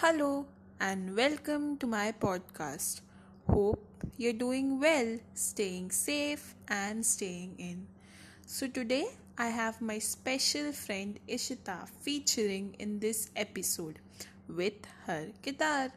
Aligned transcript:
Hello 0.00 0.46
and 0.78 1.16
welcome 1.16 1.76
to 1.78 1.86
my 1.88 2.12
podcast. 2.12 3.00
Hope 3.50 4.04
you're 4.16 4.32
doing 4.32 4.78
well, 4.78 5.18
staying 5.34 5.90
safe, 5.90 6.54
and 6.68 7.04
staying 7.04 7.56
in. 7.58 7.88
So, 8.46 8.68
today 8.68 9.08
I 9.36 9.48
have 9.48 9.80
my 9.82 9.98
special 9.98 10.70
friend 10.70 11.18
Ishita 11.28 11.88
featuring 12.00 12.76
in 12.78 13.00
this 13.00 13.30
episode 13.34 13.98
with 14.46 14.86
her 15.08 15.32
guitar. 15.42 15.90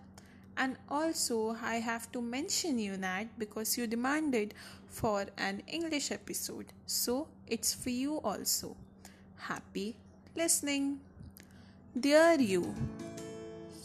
And 0.57 0.77
also, 0.89 1.55
I 1.61 1.75
have 1.75 2.11
to 2.13 2.23
mention 2.23 2.79
you 2.79 2.97
that 2.97 3.37
because 3.37 3.77
you 3.77 3.85
demanded 3.85 4.55
for 4.87 5.27
an 5.37 5.61
English 5.67 6.09
episode, 6.09 6.73
so 6.87 7.27
it's 7.45 7.71
for 7.75 7.91
you 7.91 8.17
also. 8.21 8.75
Happy 9.37 9.95
listening. 10.35 11.01
Dear 11.93 12.39
you, 12.39 12.73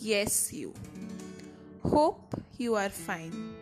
Yes, 0.06 0.52
you. 0.52 0.72
Hope 1.82 2.34
you 2.58 2.76
are 2.76 2.90
fine. 2.90 3.54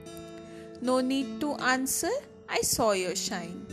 No 0.82 1.00
need 1.00 1.40
to 1.40 1.54
answer, 1.54 2.10
I 2.50 2.60
saw 2.60 2.92
your 2.92 3.16
shine. 3.16 3.64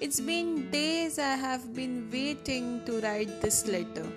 It's 0.00 0.18
been 0.18 0.72
days 0.72 1.20
I 1.20 1.36
have 1.36 1.76
been 1.76 2.10
waiting 2.10 2.84
to 2.86 3.00
write 3.02 3.40
this 3.40 3.68
letter. 3.68 4.08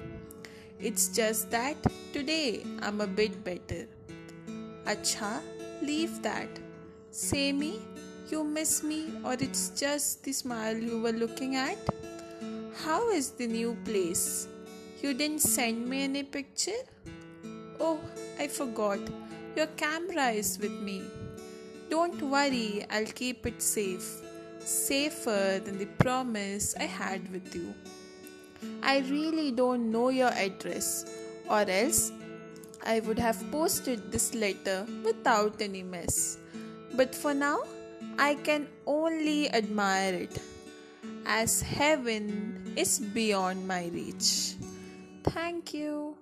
It's 0.79 1.09
just 1.09 1.51
that 1.51 1.77
today 2.13 2.65
I'm 2.81 2.99
a 2.99 3.05
bit 3.05 3.43
better. 3.43 3.85
Acha, 4.85 5.41
leave 5.83 6.19
that. 6.23 6.49
Say 7.11 7.51
me, 7.51 7.79
you 8.31 8.43
miss 8.43 8.81
me, 8.81 9.13
or 9.23 9.33
it's 9.33 9.69
just 9.69 10.23
the 10.23 10.33
smile 10.33 10.75
you 10.75 10.99
were 10.99 11.11
looking 11.11 11.57
at? 11.57 11.77
How 12.83 13.11
is 13.11 13.29
the 13.29 13.45
new 13.45 13.77
place? 13.85 14.47
You 15.03 15.13
didn't 15.13 15.41
send 15.41 15.87
me 15.87 16.05
any 16.05 16.23
picture? 16.23 16.81
Oh, 17.83 17.99
I 18.39 18.47
forgot. 18.47 18.99
Your 19.55 19.65
camera 19.75 20.29
is 20.29 20.59
with 20.59 20.71
me. 20.71 21.01
Don't 21.89 22.21
worry, 22.21 22.85
I'll 22.91 23.05
keep 23.05 23.47
it 23.47 23.59
safe. 23.59 24.21
Safer 24.59 25.59
than 25.65 25.79
the 25.79 25.87
promise 25.97 26.75
I 26.79 26.83
had 26.83 27.31
with 27.31 27.55
you. 27.55 27.73
I 28.83 28.99
really 29.09 29.51
don't 29.51 29.91
know 29.91 30.09
your 30.09 30.29
address, 30.29 31.05
or 31.49 31.65
else 31.67 32.11
I 32.85 32.99
would 32.99 33.17
have 33.17 33.43
posted 33.51 34.11
this 34.11 34.35
letter 34.35 34.85
without 35.03 35.59
any 35.59 35.81
mess. 35.81 36.37
But 36.93 37.15
for 37.15 37.33
now, 37.33 37.63
I 38.19 38.35
can 38.35 38.67
only 38.85 39.51
admire 39.51 40.13
it, 40.13 40.37
as 41.25 41.63
heaven 41.63 42.73
is 42.75 42.99
beyond 42.99 43.67
my 43.67 43.87
reach. 43.87 44.53
Thank 45.23 45.73
you. 45.73 46.20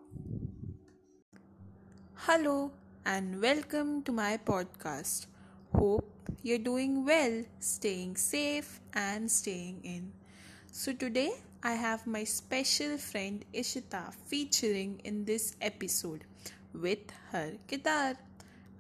Hello 2.24 2.72
and 3.06 3.42
welcome 3.42 4.04
to 4.04 4.12
my 4.12 4.38
podcast. 4.38 5.26
Hope 5.74 6.06
you're 6.44 6.60
doing 6.60 7.06
well, 7.06 7.46
staying 7.60 8.18
safe, 8.18 8.82
and 8.94 9.32
staying 9.32 9.80
in. 9.84 10.12
So, 10.72 10.92
today 10.94 11.32
I 11.64 11.74
have 11.74 12.06
my 12.06 12.26
special 12.26 12.98
friend 12.98 13.46
Ishita 13.54 14.14
featuring 14.28 15.00
in 15.06 15.24
this 15.26 15.56
episode 15.62 16.26
with 16.74 17.00
her 17.32 17.54
guitar. 17.68 18.16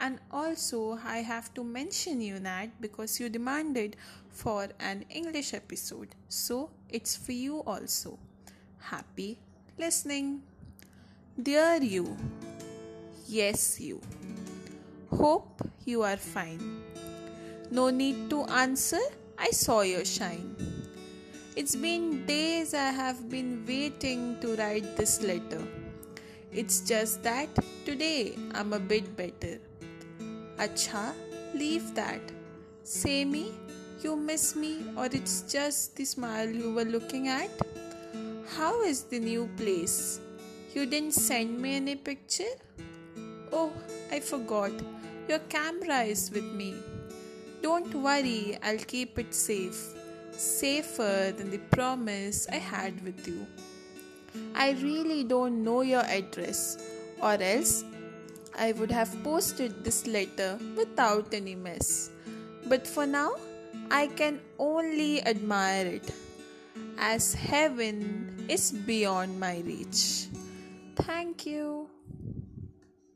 And 0.01 0.19
also, 0.31 0.99
I 1.03 1.19
have 1.19 1.53
to 1.55 1.63
mention 1.63 2.21
you 2.21 2.39
that 2.39 2.79
because 2.81 3.19
you 3.21 3.29
demanded 3.29 3.95
for 4.29 4.67
an 4.81 5.05
English 5.09 5.53
episode, 5.53 6.09
so 6.27 6.69
it's 6.89 7.15
for 7.15 7.31
you 7.31 7.63
also. 7.63 8.19
Happy 8.79 9.39
listening. 9.77 10.43
Dear 11.41 11.81
you, 11.81 12.17
Yes, 13.31 13.79
you. 13.79 14.01
Hope 15.15 15.61
you 15.85 16.01
are 16.01 16.17
fine. 16.17 16.81
No 17.69 17.91
need 17.91 18.27
to 18.31 18.45
answer, 18.45 19.01
I 19.37 19.51
saw 19.51 19.81
your 19.81 20.03
shine. 20.03 20.55
It's 21.55 21.75
been 21.75 22.25
days 22.25 22.73
I 22.73 22.89
have 22.89 23.29
been 23.29 23.63
waiting 23.67 24.39
to 24.41 24.55
write 24.55 24.97
this 24.97 25.21
letter. 25.21 25.61
It's 26.51 26.79
just 26.79 27.21
that 27.21 27.49
today 27.85 28.35
I'm 28.55 28.73
a 28.73 28.79
bit 28.79 29.15
better. 29.15 29.59
Acha, 30.57 31.13
leave 31.53 31.93
that. 31.93 32.21
Say 32.81 33.25
me, 33.25 33.53
you 34.01 34.15
miss 34.15 34.55
me, 34.55 34.85
or 34.97 35.05
it's 35.05 35.43
just 35.43 35.95
the 35.97 36.05
smile 36.05 36.49
you 36.49 36.73
were 36.73 36.89
looking 36.97 37.27
at? 37.27 37.51
How 38.57 38.81
is 38.81 39.03
the 39.03 39.19
new 39.19 39.47
place? 39.55 40.19
You 40.73 40.87
didn't 40.87 41.13
send 41.13 41.61
me 41.61 41.75
any 41.75 41.95
picture? 41.95 42.55
Oh, 43.51 43.71
I 44.11 44.19
forgot. 44.19 44.71
Your 45.27 45.39
camera 45.49 46.01
is 46.01 46.31
with 46.31 46.43
me. 46.43 46.75
Don't 47.61 47.93
worry, 47.93 48.57
I'll 48.63 48.77
keep 48.77 49.19
it 49.19 49.33
safe. 49.33 49.93
Safer 50.31 51.33
than 51.35 51.51
the 51.51 51.57
promise 51.71 52.47
I 52.51 52.55
had 52.55 53.03
with 53.03 53.27
you. 53.27 53.45
I 54.55 54.71
really 54.81 55.23
don't 55.23 55.63
know 55.63 55.81
your 55.81 56.03
address, 56.03 56.77
or 57.21 57.33
else 57.33 57.83
I 58.57 58.71
would 58.73 58.91
have 58.91 59.11
posted 59.23 59.83
this 59.83 60.07
letter 60.07 60.57
without 60.75 61.33
any 61.33 61.55
mess. 61.55 62.09
But 62.67 62.87
for 62.87 63.05
now, 63.05 63.35
I 63.91 64.07
can 64.07 64.39
only 64.57 65.21
admire 65.25 65.85
it, 65.85 66.13
as 66.97 67.33
heaven 67.33 68.45
is 68.47 68.71
beyond 68.71 69.39
my 69.39 69.59
reach. 69.65 70.27
Thank 70.95 71.45
you. 71.45 71.89